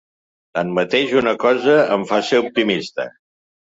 [0.59, 3.11] Tanmateix, una cosa em fa ser optimista.